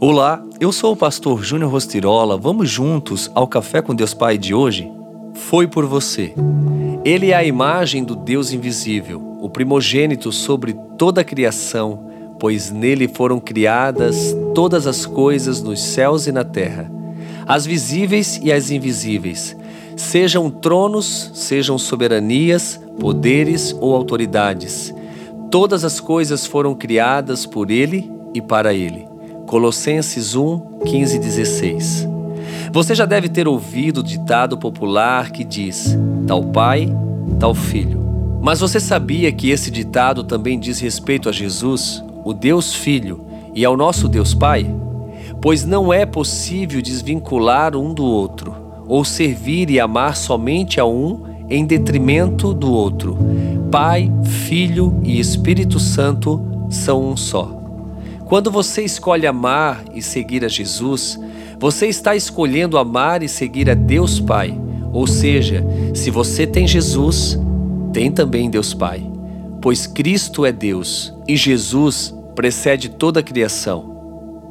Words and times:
Olá, 0.00 0.40
eu 0.60 0.70
sou 0.70 0.92
o 0.92 0.96
pastor 0.96 1.42
Júnior 1.42 1.72
Rostirola. 1.72 2.36
Vamos 2.36 2.70
juntos 2.70 3.28
ao 3.34 3.48
Café 3.48 3.82
com 3.82 3.92
Deus 3.92 4.14
Pai 4.14 4.38
de 4.38 4.54
hoje? 4.54 4.88
Foi 5.34 5.66
por 5.66 5.86
você. 5.86 6.32
Ele 7.04 7.32
é 7.32 7.34
a 7.34 7.42
imagem 7.42 8.04
do 8.04 8.14
Deus 8.14 8.52
invisível, 8.52 9.20
o 9.40 9.50
primogênito 9.50 10.30
sobre 10.30 10.76
toda 10.96 11.22
a 11.22 11.24
criação, 11.24 12.08
pois 12.38 12.70
nele 12.70 13.08
foram 13.08 13.40
criadas 13.40 14.36
todas 14.54 14.86
as 14.86 15.04
coisas 15.04 15.60
nos 15.60 15.82
céus 15.82 16.28
e 16.28 16.32
na 16.32 16.44
terra, 16.44 16.88
as 17.44 17.66
visíveis 17.66 18.38
e 18.40 18.52
as 18.52 18.70
invisíveis, 18.70 19.56
sejam 19.96 20.48
tronos, 20.48 21.32
sejam 21.34 21.76
soberanias, 21.76 22.80
poderes 23.00 23.74
ou 23.80 23.96
autoridades. 23.96 24.94
Todas 25.50 25.84
as 25.84 25.98
coisas 25.98 26.46
foram 26.46 26.72
criadas 26.72 27.44
por 27.44 27.68
ele 27.68 28.08
e 28.32 28.40
para 28.40 28.72
ele. 28.72 29.17
Colossenses 29.48 30.36
1, 30.36 30.80
15 30.84 31.16
e 31.16 31.18
16. 31.18 32.08
Você 32.70 32.94
já 32.94 33.06
deve 33.06 33.30
ter 33.30 33.48
ouvido 33.48 34.00
o 34.00 34.02
ditado 34.02 34.58
popular 34.58 35.30
que 35.30 35.42
diz: 35.42 35.96
tal 36.26 36.44
pai, 36.44 36.86
tal 37.40 37.54
filho. 37.54 37.98
Mas 38.42 38.60
você 38.60 38.78
sabia 38.78 39.32
que 39.32 39.48
esse 39.48 39.70
ditado 39.70 40.22
também 40.22 40.60
diz 40.60 40.78
respeito 40.80 41.30
a 41.30 41.32
Jesus, 41.32 42.04
o 42.26 42.34
Deus 42.34 42.74
Filho, 42.74 43.24
e 43.54 43.64
ao 43.64 43.74
nosso 43.74 44.06
Deus 44.06 44.34
Pai? 44.34 44.70
Pois 45.40 45.64
não 45.64 45.90
é 45.90 46.04
possível 46.04 46.82
desvincular 46.82 47.74
um 47.74 47.94
do 47.94 48.04
outro, 48.04 48.54
ou 48.86 49.02
servir 49.02 49.70
e 49.70 49.80
amar 49.80 50.14
somente 50.14 50.78
a 50.78 50.84
um 50.84 51.22
em 51.48 51.64
detrimento 51.64 52.52
do 52.52 52.70
outro. 52.70 53.16
Pai, 53.70 54.12
Filho 54.24 55.00
e 55.02 55.18
Espírito 55.18 55.80
Santo 55.80 56.38
são 56.68 57.02
um 57.02 57.16
só. 57.16 57.57
Quando 58.28 58.50
você 58.50 58.82
escolhe 58.82 59.26
amar 59.26 59.82
e 59.94 60.02
seguir 60.02 60.44
a 60.44 60.48
Jesus, 60.48 61.18
você 61.58 61.86
está 61.86 62.14
escolhendo 62.14 62.76
amar 62.76 63.22
e 63.22 63.28
seguir 63.28 63.70
a 63.70 63.74
Deus 63.74 64.20
Pai. 64.20 64.54
Ou 64.92 65.06
seja, 65.06 65.64
se 65.94 66.10
você 66.10 66.46
tem 66.46 66.68
Jesus, 66.68 67.38
tem 67.90 68.12
também 68.12 68.50
Deus 68.50 68.74
Pai. 68.74 69.02
Pois 69.62 69.86
Cristo 69.86 70.44
é 70.44 70.52
Deus 70.52 71.14
e 71.26 71.38
Jesus 71.38 72.14
precede 72.34 72.90
toda 72.90 73.20
a 73.20 73.22
criação. 73.22 73.96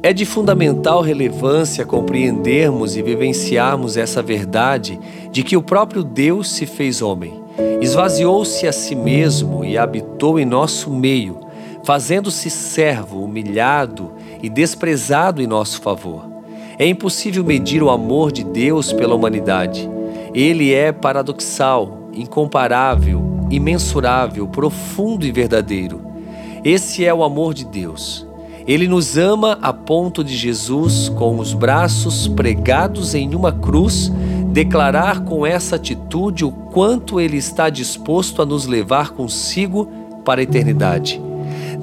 É 0.02 0.12
de 0.12 0.26
fundamental 0.26 1.00
relevância 1.00 1.86
compreendermos 1.86 2.96
e 2.96 3.02
vivenciarmos 3.02 3.96
essa 3.96 4.20
verdade 4.20 4.98
de 5.30 5.44
que 5.44 5.56
o 5.56 5.62
próprio 5.62 6.02
Deus 6.02 6.50
se 6.50 6.66
fez 6.66 7.00
homem, 7.00 7.32
esvaziou-se 7.80 8.66
a 8.66 8.72
si 8.72 8.96
mesmo 8.96 9.64
e 9.64 9.78
habitou 9.78 10.36
em 10.36 10.44
nosso 10.44 10.90
meio 10.90 11.46
fazendo-se 11.88 12.50
servo, 12.50 13.24
humilhado 13.24 14.12
e 14.42 14.50
desprezado 14.50 15.40
em 15.40 15.46
nosso 15.46 15.80
favor. 15.80 16.28
É 16.78 16.86
impossível 16.86 17.42
medir 17.42 17.82
o 17.82 17.88
amor 17.88 18.30
de 18.30 18.44
Deus 18.44 18.92
pela 18.92 19.14
humanidade. 19.14 19.88
Ele 20.34 20.74
é 20.74 20.92
paradoxal, 20.92 22.10
incomparável, 22.12 23.22
imensurável, 23.50 24.46
profundo 24.46 25.24
e 25.24 25.32
verdadeiro. 25.32 26.02
Esse 26.62 27.06
é 27.06 27.14
o 27.14 27.24
amor 27.24 27.54
de 27.54 27.64
Deus. 27.64 28.26
Ele 28.66 28.86
nos 28.86 29.16
ama 29.16 29.58
a 29.62 29.72
ponto 29.72 30.22
de 30.22 30.36
Jesus, 30.36 31.08
com 31.08 31.38
os 31.38 31.54
braços 31.54 32.28
pregados 32.28 33.14
em 33.14 33.34
uma 33.34 33.50
cruz, 33.50 34.12
declarar 34.52 35.24
com 35.24 35.46
essa 35.46 35.76
atitude 35.76 36.44
o 36.44 36.52
quanto 36.52 37.18
ele 37.18 37.38
está 37.38 37.70
disposto 37.70 38.42
a 38.42 38.44
nos 38.44 38.66
levar 38.66 39.12
consigo 39.12 39.88
para 40.22 40.42
a 40.42 40.44
eternidade. 40.44 41.27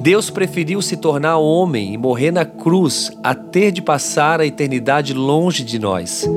Deus 0.01 0.29
preferiu 0.29 0.81
se 0.81 0.97
tornar 0.97 1.37
homem 1.37 1.93
e 1.93 1.97
morrer 1.97 2.31
na 2.31 2.45
cruz 2.45 3.11
a 3.23 3.33
ter 3.33 3.71
de 3.71 3.81
passar 3.81 4.39
a 4.39 4.45
eternidade 4.45 5.13
longe 5.13 5.63
de 5.63 5.79
nós. 5.79 6.27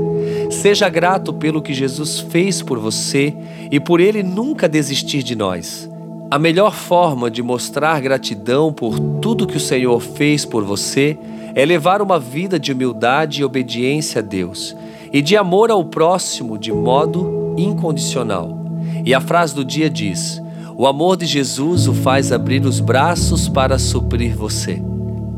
Seja 0.51 0.89
grato 0.89 1.33
pelo 1.33 1.61
que 1.61 1.75
Jesus 1.75 2.21
fez 2.21 2.63
por 2.63 2.79
você 2.79 3.35
e 3.71 3.79
por 3.79 4.01
ele 4.01 4.23
nunca 4.23 4.69
desistir 4.69 5.23
de 5.23 5.37
nós. 5.37 5.91
A 6.31 6.39
melhor 6.39 6.75
forma 6.75 7.31
de 7.31 7.43
mostrar 7.43 8.01
gratidão 8.01 8.73
por 8.73 8.99
tudo 8.99 9.47
que 9.47 9.57
o 9.57 9.61
Senhor 9.61 10.01
fez 10.01 10.45
por 10.45 10.65
você 10.65 11.19
é 11.55 11.65
levar 11.65 12.03
uma 12.03 12.19
vida 12.19 12.59
de 12.59 12.73
humildade 12.73 13.41
e 13.41 13.45
obediência 13.45 14.21
a 14.21 14.23
Deus 14.23 14.77
e 15.13 15.23
de 15.23 15.37
amor 15.37 15.71
ao 15.71 15.85
próximo 15.85 16.59
de 16.59 16.73
modo 16.73 17.55
incondicional. 17.57 18.57
E 19.05 19.15
a 19.15 19.21
frase 19.21 19.55
do 19.55 19.65
dia 19.65 19.89
diz: 19.89 20.41
o 20.81 20.87
amor 20.87 21.17
de 21.17 21.27
Jesus 21.27 21.89
o 21.89 21.93
faz 21.93 22.31
abrir 22.31 22.65
os 22.65 22.79
braços 22.79 23.49
para 23.49 23.81
suprir 23.81 24.37
você. 24.37 24.81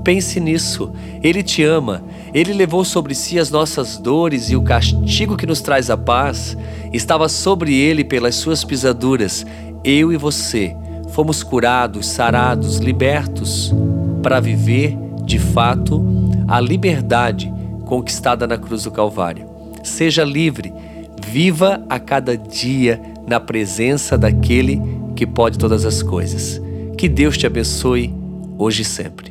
Pense 0.05 0.39
nisso. 0.39 0.93
Ele 1.23 1.43
te 1.43 1.65
ama. 1.65 2.05
Ele 2.35 2.53
levou 2.53 2.85
sobre 2.85 3.15
si 3.15 3.39
as 3.39 3.51
nossas 3.51 3.97
dores 3.97 4.51
e 4.51 4.57
o 4.57 4.61
castigo 4.61 5.39
que 5.39 5.47
nos 5.47 5.63
traz 5.63 5.89
a 5.89 5.97
paz 5.97 6.59
estava 6.93 7.27
sobre 7.27 7.75
ele 7.75 8.05
pelas 8.05 8.35
suas 8.35 8.65
pisaduras. 8.65 9.47
Eu 9.83 10.13
e 10.13 10.19
você 10.19 10.77
fomos 11.09 11.43
curados, 11.43 12.07
sarados, 12.07 12.77
libertos 12.77 13.73
para 14.23 14.41
viver, 14.41 14.95
de 15.25 15.39
fato, 15.39 16.05
a 16.47 16.61
liberdade 16.61 17.51
conquistada 17.87 18.47
na 18.47 18.59
cruz 18.59 18.83
do 18.83 18.91
Calvário. 18.91 19.47
Seja 19.83 20.23
livre, 20.23 20.71
viva 21.27 21.83
a 21.89 21.99
cada 21.99 22.37
dia 22.37 23.01
na 23.27 23.41
presença 23.41 24.19
daquele 24.19 24.77
que 24.77 25.00
pode 25.27 25.59
todas 25.59 25.85
as 25.85 26.03
coisas. 26.03 26.61
Que 26.97 27.09
Deus 27.09 27.37
te 27.37 27.47
abençoe 27.47 28.13
hoje 28.59 28.83
e 28.83 28.85
sempre. 28.85 29.30